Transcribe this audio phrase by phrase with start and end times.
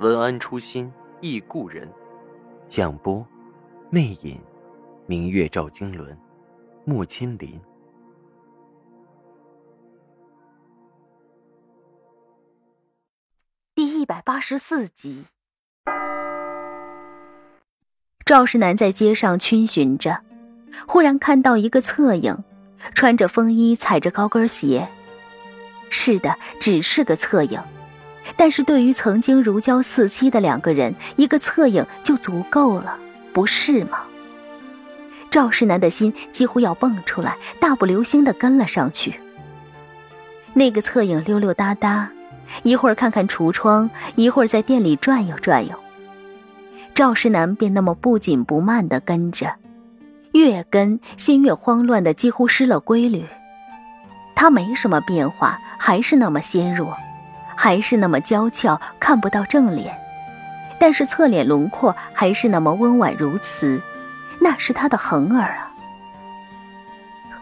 [0.00, 1.88] 文安初心忆故人，
[2.66, 3.24] 蒋波，
[3.90, 4.40] 魅影，
[5.06, 6.18] 明月照经纶，
[6.84, 7.60] 木千林。
[13.74, 15.26] 第一百八十四集。
[18.24, 20.24] 赵世南在街上逡巡着，
[20.88, 22.42] 忽然看到一个侧影，
[22.94, 24.88] 穿着风衣，踩着高跟鞋。
[25.88, 27.62] 是的，只是个侧影。
[28.36, 32.96] 但是对于曾经如胶似漆的两个人，一个侧影就足够了，
[33.32, 33.98] 不是吗？
[35.30, 39.20] 赵世南的心几乎要蹦出来，大步流星地跟了上去。
[40.52, 42.10] 那个侧影溜溜达达，
[42.62, 45.74] 一会儿看看橱窗，一会儿在店里转悠转悠。
[46.94, 49.56] 赵世南便那么不紧不慢地跟着，
[50.30, 53.24] 越跟心越慌乱的几乎失了规律。
[54.36, 56.96] 他没什么变化，还是那么纤弱。
[57.56, 59.96] 还是那么娇俏，看不到正脸，
[60.78, 63.80] 但是侧脸轮廓还是那么温婉如瓷，
[64.40, 65.70] 那是他的恒儿啊！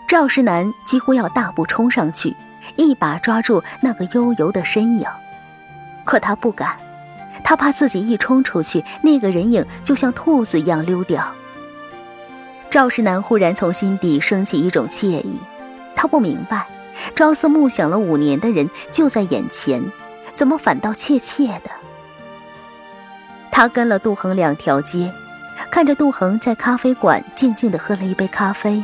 [0.06, 2.36] 赵世南几乎要大步冲上去，
[2.76, 5.06] 一把抓住那个悠游的身影，
[6.04, 6.76] 可他不敢，
[7.42, 11.26] 他怕自己一冲出去，那个人影就像兔子一样溜掉。
[12.68, 15.40] 赵世南忽然从心底升起一种惬意，
[15.96, 16.66] 他不明白，
[17.14, 19.82] 朝思暮想了五年的人就在眼前。
[20.34, 21.70] 怎么反倒怯怯的？
[23.50, 25.12] 他跟了杜恒两条街，
[25.70, 28.82] 看着杜恒在咖啡馆静静地喝了一杯咖啡，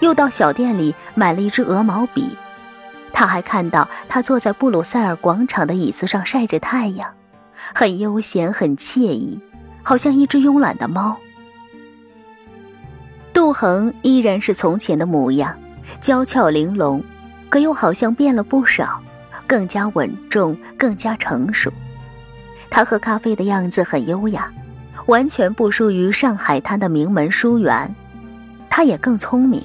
[0.00, 2.36] 又到小店里买了一支鹅毛笔。
[3.12, 7.12] 他还看到他坐在布鲁塞尔广场的椅子上晒着太阳，
[7.74, 9.38] 很悠闲，很惬意，
[9.82, 11.18] 好像一只慵懒的猫。
[13.34, 15.56] 杜恒依然是从前的模样，
[16.00, 17.04] 娇俏玲珑，
[17.50, 19.02] 可又好像变了不少。
[19.50, 21.72] 更加稳重，更加成熟。
[22.70, 24.48] 他喝咖啡的样子很优雅，
[25.06, 27.92] 完全不输于上海滩的名门书园。
[28.68, 29.60] 他也更聪明。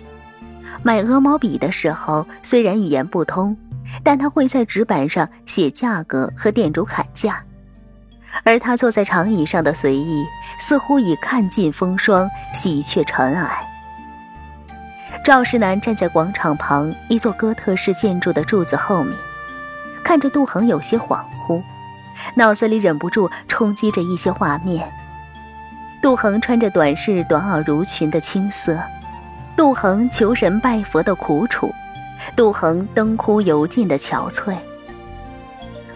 [0.81, 3.55] 买鹅毛笔的时候，虽然语言不通，
[4.01, 7.39] 但他会在纸板上写价格和店主砍价。
[8.43, 10.25] 而他坐在长椅上的随意，
[10.57, 13.63] 似乎已看尽风霜，喜鹊尘埃。
[15.23, 19.15] 赵世南站在广场旁一座哥特式建筑的柱子后面。
[20.05, 21.63] 看着杜恒有些恍惚，
[22.35, 24.87] 脑子里忍不住冲击着一些画面。
[25.99, 28.79] 杜恒穿着短式短袄襦裙的青涩，
[29.57, 31.73] 杜恒求神拜佛的苦楚，
[32.35, 34.55] 杜恒灯枯油尽的憔悴。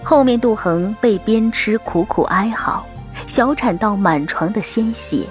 [0.04, 2.84] 后面杜恒被鞭笞苦苦哀嚎，
[3.28, 5.28] 小产到满床的鲜血，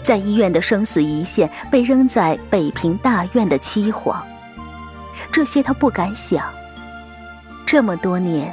[0.00, 4.16] 在医院的生死一线，被扔在北平大院的凄惶。
[5.30, 6.42] 这些他不敢想。
[7.70, 8.52] 这么多年，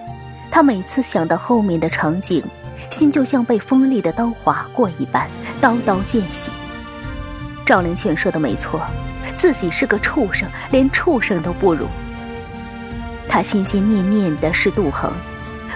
[0.51, 2.43] 他每次想到后面的场景，
[2.91, 5.27] 心就像被锋利的刀划过一般，
[5.59, 6.51] 刀刀见血。
[7.65, 8.79] 赵灵劝说的没错，
[9.35, 11.87] 自己是个畜生，连畜生都不如。
[13.27, 15.11] 他心心念念的是杜恒，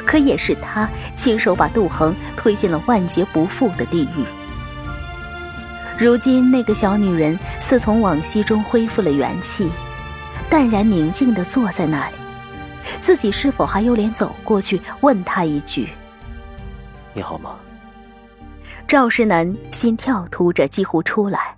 [0.05, 4.23] 可也是他亲手把杜恒推进了万劫不复的地狱。
[5.97, 9.67] 如今，那个小女人似从往昔中恢复了元气，
[10.47, 12.20] 淡然宁静的坐在那里。
[12.99, 15.89] 自己是否还有脸走过去问他一句
[17.13, 17.57] ：“你好吗？”
[18.87, 21.57] 赵世南心跳突着，几乎出来，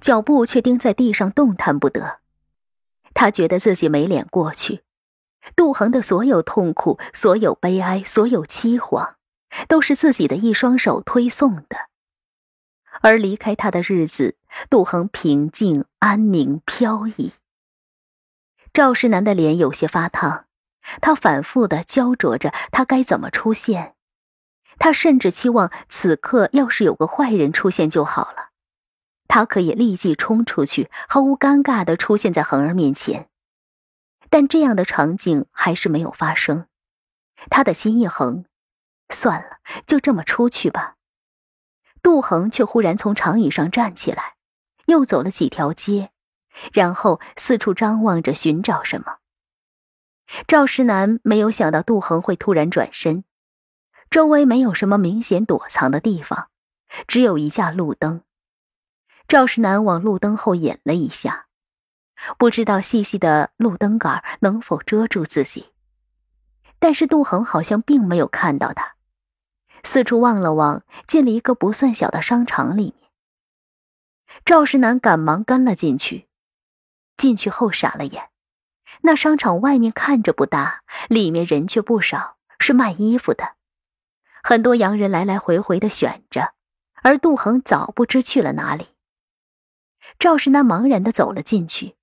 [0.00, 2.18] 脚步却钉在地上，动弹不得。
[3.14, 4.82] 他觉得自己没脸过去。
[5.54, 9.14] 杜恒的所有痛苦、所有悲哀、所有凄惶，
[9.68, 11.88] 都是自己的一双手推送的。
[13.00, 14.36] 而离开他的日子，
[14.68, 17.32] 杜恒平静、安宁、飘逸。
[18.72, 20.45] 赵世南的脸有些发烫。
[21.00, 23.94] 他反复的焦灼着，他该怎么出现？
[24.78, 28.50] 他甚至期望此刻要是有个坏人出现就好了，
[29.26, 33.28] 他可以立即冲出去，毫无尴尬的出现在恒儿面前。
[34.28, 36.66] 但这样的场景还是没有发生。
[37.48, 38.44] 他的心一横，
[39.08, 40.96] 算了，就这么出去吧。
[42.02, 44.34] 杜恒却忽然从长椅上站起来，
[44.86, 46.10] 又走了几条街，
[46.72, 49.18] 然后四处张望着寻找什么。
[50.46, 53.24] 赵石南没有想到杜恒会突然转身，
[54.10, 56.48] 周围没有什么明显躲藏的地方，
[57.06, 58.22] 只有一架路灯。
[59.28, 61.46] 赵世南往路灯后引了一下，
[62.38, 65.72] 不知道细细的路灯杆能否遮住自己。
[66.78, 68.96] 但是杜恒好像并没有看到他，
[69.82, 73.10] 四处望了望，进了一个不算小的商场里面。
[74.44, 76.28] 赵世南赶忙跟了进去，
[77.16, 78.28] 进去后傻了眼，
[79.02, 83.54] 那商场外面看着不大，里面人却不少，是卖衣服的，
[84.42, 86.54] 很多洋人来来回回的选着，
[87.02, 88.88] 而杜恒早不知去了哪里。
[90.18, 91.96] 赵世南茫然的走了进去，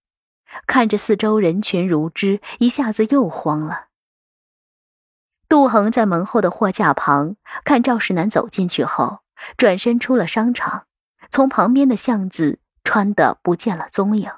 [0.67, 3.87] 看着四周人群如织，一下子又慌了。
[5.49, 9.19] 杜恒在门后的货架旁看赵世南走进去后，
[9.57, 10.87] 转身出了商场，
[11.29, 14.31] 从旁边的巷子穿的不见了踪影。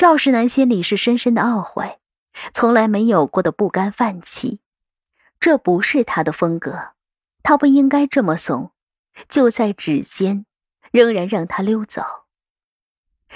[0.00, 1.98] 赵世南心里是深深的懊悔，
[2.54, 4.60] 从来没有过的不甘泛起，
[5.38, 6.92] 这不是他的风格，
[7.42, 8.72] 他不应该这么怂，
[9.28, 10.46] 就在指尖，
[10.90, 12.02] 仍然让他溜走。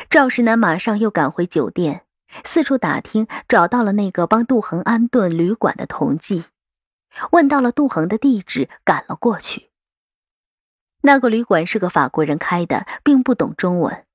[0.08, 2.06] 赵世南马上又赶回酒店，
[2.42, 6.46] 四处打听，找到了那个帮杜恒安顿旅馆的同济，
[7.32, 9.68] 问到了杜恒的地址，赶了过去。
[11.02, 14.06] 那个旅馆是个法国人开的，并不懂中文，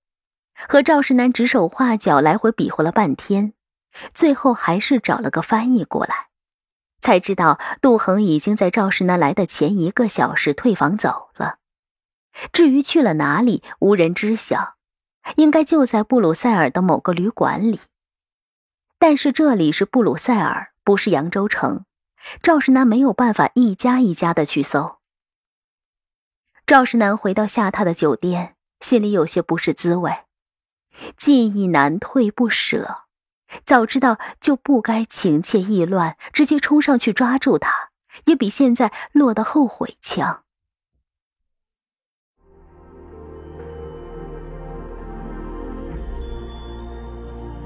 [0.67, 3.53] 和赵世南指手画脚，来回比划了半天，
[4.13, 6.27] 最后还是找了个翻译过来，
[6.99, 11.57] 才知道杜恒已经在赵世南来的前一个小时退房走了。
[12.51, 14.75] 至于去了哪里，无人知晓。
[15.35, 17.81] 应该就在布鲁塞尔的某个旅馆里，
[18.97, 21.85] 但是这里是布鲁塞尔，不是扬州城。
[22.41, 24.97] 赵世南没有办法一家一家的去搜。
[26.65, 30.11] 赵世南回到下榻的酒店，心里有些不是滋味，
[31.17, 33.03] 记忆难退不舍。
[33.65, 37.89] 早知道就不该情切意乱，直接冲上去抓住他，
[38.25, 40.43] 也比现在落得后悔强。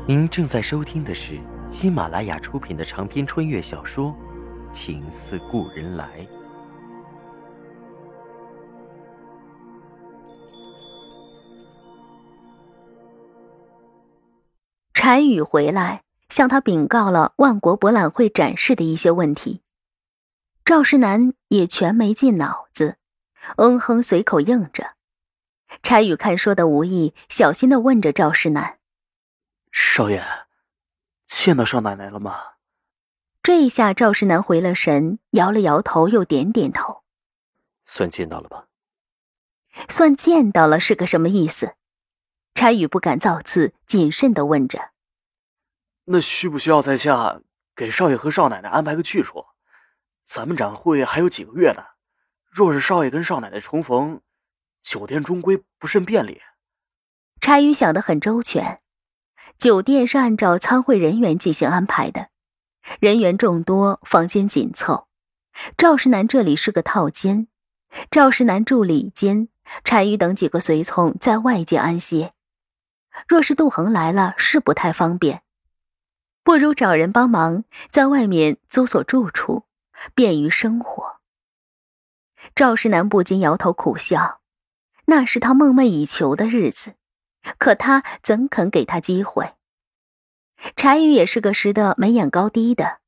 [0.06, 4.13] 您正在收听的是喜马拉雅出品的长篇穿越小说
[4.74, 6.06] 《情似故人来》。
[15.05, 19.61] 柴宇回来，向他禀告了万国博览会展示的一些问题。
[20.63, 22.95] 赵世南也全没进脑子，
[23.57, 24.95] 嗯哼，随口应着。
[25.81, 28.79] 柴宇看说的无意，小心的问着赵世南。
[29.73, 30.23] 少爷，
[31.25, 32.53] 见到少奶奶了吗？
[33.41, 37.03] 这一下赵世南回了神，摇了摇头，又点点头。
[37.83, 38.67] 算见到了吧？
[39.89, 41.75] 算见到了是个什么意思？
[42.53, 44.93] 柴宇不敢造次，谨慎的问着。
[46.05, 47.41] 那需不需要在下
[47.75, 49.45] 给少爷和少奶奶安排个去处？
[50.23, 51.83] 咱们展会还有几个月呢，
[52.50, 54.21] 若是少爷跟少奶奶重逢，
[54.81, 56.41] 酒店终归不甚便利。
[57.41, 58.81] 柴宇想得很周全。
[59.57, 62.29] 酒店是按照参会人员进行安排的，
[62.99, 65.07] 人员众多，房间紧凑。
[65.77, 67.47] 赵世南这里是个套间，
[68.09, 69.47] 赵世南住里间，
[69.83, 72.31] 单于等几个随从在外间安歇。
[73.27, 75.44] 若是杜恒来了，是不太方便，
[76.44, 79.66] 不如找人帮忙在外面租所住处，
[80.13, 81.21] 便于生活。
[82.54, 84.42] 赵世南不禁摇头苦笑，
[85.06, 86.95] 那是他梦寐以求的日子。
[87.57, 89.56] 可他怎肯给他机会？
[90.78, 93.00] 柴宇也是个识得眉眼高低的，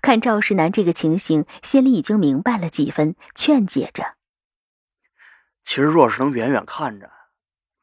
[0.00, 4.14] 看赵世南这个情形，心里已经明白了几分，劝解着
[5.62, 7.10] ：“其实若是能远远看着，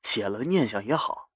[0.01, 1.29] 解了个念想也好。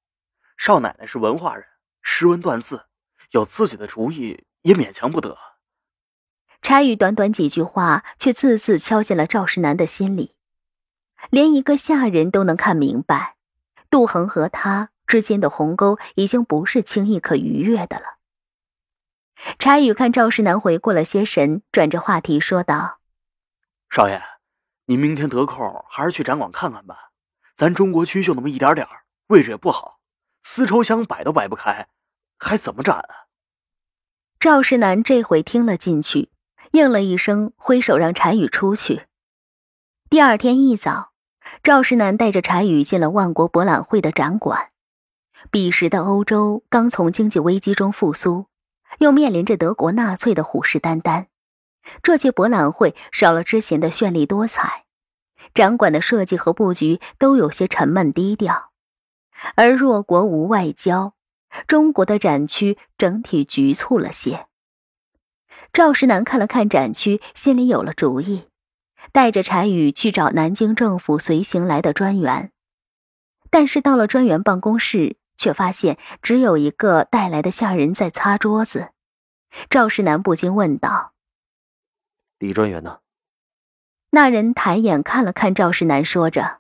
[0.58, 1.66] 少奶奶是文化人，
[2.02, 2.86] 识文断字，
[3.32, 5.38] 有自己的主意也勉强不得。”
[6.62, 10.36] 柴宇短短几句话，却字字敲进了赵世南的心里，
[11.30, 13.36] 连一个下人都能看明白。
[13.90, 18.18] 杜恒和他之间的鸿沟已经不是轻易可逾越的了。
[19.60, 23.00] 柴宇看赵世南回过了些神，转着话题说道
[23.92, 24.20] ：“少爷，
[24.86, 27.12] 您明天得空还是去展馆看看吧。
[27.54, 28.88] 咱中国区就那么一点点
[29.28, 30.00] 位置也不好，
[30.42, 31.88] 丝绸箱摆都摆不开，
[32.38, 33.28] 还怎么展啊？”
[34.40, 36.30] 赵世南这回听了进去，
[36.72, 39.08] 应了一声，挥手让柴宇出去。
[40.10, 41.12] 第二天一早。
[41.62, 44.72] 赵世南带着柴宇进了万国博览会的展馆。
[45.52, 48.48] 彼时的欧洲刚从经济危机中复苏，
[48.98, 51.28] 又面临着德国纳粹的虎视眈眈。
[52.02, 54.86] 这届博览会少了之前的绚丽多彩，
[55.54, 58.72] 展馆的设计和布局都有些沉闷低调。
[59.54, 61.14] 而弱国无外交，
[61.68, 64.48] 中国的展区整体局促了些。
[65.72, 68.48] 赵石南看了看展区，心里有了主意，
[69.12, 72.52] 带着柴宇去找南京政府随行来的专员。
[73.50, 78.92] 但是到了专员办公室，却发现只有一个带来的下人在擦桌子。
[79.70, 81.14] 赵石南不禁问道
[82.40, 83.00] ：“李专员呢？”
[84.12, 86.60] 那人抬眼看了看赵石南，说着：“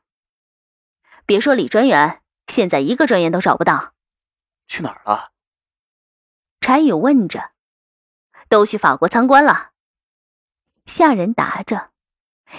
[1.25, 3.94] 别说李专员，现在一个专员都找不到，
[4.67, 5.31] 去哪儿了？”
[6.61, 7.51] 柴宇问着
[8.49, 9.71] ：“都去法国参观了。”
[10.85, 11.91] 下人答着：“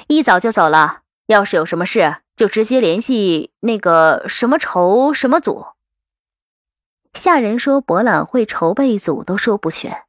[0.08, 1.02] 一早就走了。
[1.26, 5.66] 要是有什么事，就直接联系那个什么筹什么组。”
[7.14, 10.04] 下人说：“博览会筹备组都说不全。”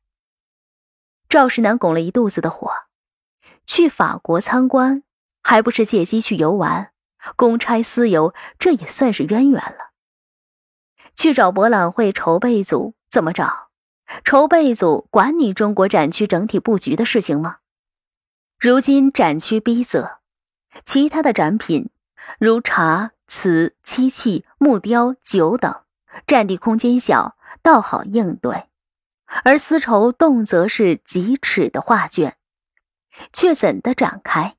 [1.30, 2.72] 赵石南拱了一肚子的火
[3.66, 5.04] ：“去法国参观，
[5.42, 6.92] 还不是借机去游玩，
[7.36, 9.87] 公差私游，这也算是渊源了。
[11.17, 13.67] 去找博览会筹备组怎么找？”
[14.24, 17.57] 筹备组管你中国展区整体布局的事情吗？
[18.57, 20.19] 如今展区逼仄，
[20.86, 21.89] 其他的展品
[22.39, 25.81] 如茶、瓷、漆器、木雕、酒等，
[26.25, 28.69] 占地空间小，倒好应对；
[29.43, 32.38] 而丝绸动则是几尺的画卷，
[33.33, 34.55] 却怎的展开？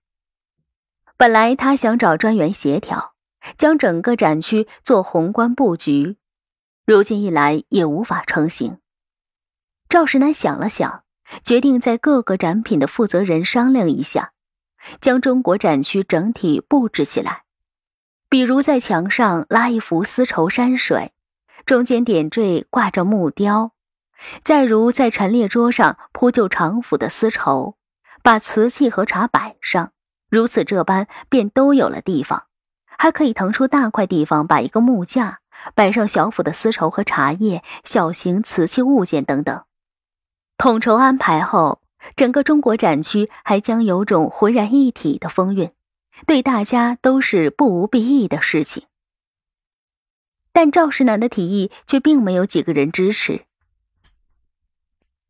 [1.16, 3.14] 本来他想找专员协调，
[3.56, 6.18] 将整个展区做宏观布局，
[6.88, 8.78] 如今一来也无法成行。
[9.90, 11.04] 赵石南想了想，
[11.44, 14.32] 决定在各个展品的负责人商量一下，
[14.98, 17.42] 将中国展区整体布置起来。
[18.30, 21.12] 比如在墙上拉一幅丝绸山水，
[21.66, 23.72] 中间点缀挂着木雕；
[24.42, 27.76] 再如在陈列桌上铺就长幅的丝绸，
[28.22, 29.92] 把瓷器和茶摆上，
[30.30, 32.44] 如此这般便都有了地方。
[32.96, 35.40] 还可以腾出大块地方，摆一个木架，
[35.74, 39.64] 摆上小府的丝绸和茶叶、小型瓷器物件等等。
[40.56, 41.80] 统筹安排后，
[42.16, 45.70] 整个中国展区还将有种浑然一体的风韵，
[46.26, 48.84] 对大家都是不无裨益的事情。
[50.52, 53.44] 但赵世南的提议却并没有几个人支持。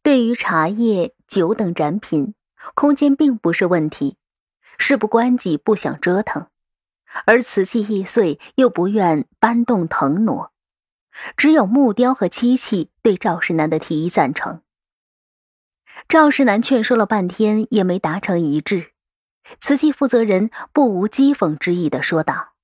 [0.03, 2.35] 对于茶叶、酒等展品，
[2.75, 4.17] 空间并不是问题，
[4.79, 6.45] 事不关己不想折腾；
[7.27, 10.53] 而瓷器易碎，又不愿搬动腾挪，
[11.37, 14.63] 只有木雕和漆器对赵世南的提议赞成。
[16.07, 18.93] 赵世南劝说了半天，也没达成一致。
[19.59, 22.55] 瓷器负责人不无讥讽之意的说道：“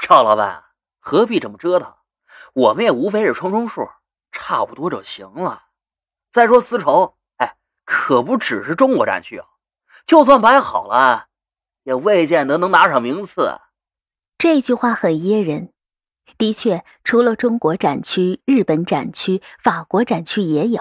[0.00, 0.64] 赵老板，
[1.00, 1.94] 何必这么折腾？
[2.54, 3.90] 我们也无非是充充数，
[4.30, 5.64] 差不多就行了。
[6.30, 9.46] 再说丝绸，哎，可不只是中国展区啊，
[10.06, 11.28] 就算摆好了，
[11.84, 13.60] 也未见得能拿上名次。”
[14.36, 15.70] 这句话很噎人。
[16.36, 20.80] 的确，除了中国展区，日本展区、法国展区也有。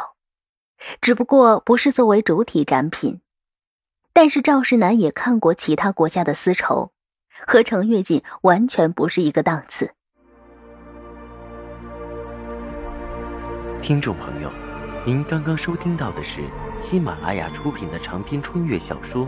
[0.99, 3.21] 只不过不是作为主体展品，
[4.11, 6.91] 但是赵世南也看过其他国家的丝绸，
[7.45, 9.93] 和程跃锦完全不是一个档次。
[13.81, 14.49] 听众朋友，
[15.05, 16.41] 您刚刚收听到的是
[16.81, 19.25] 喜马拉雅出品的长篇穿越小说《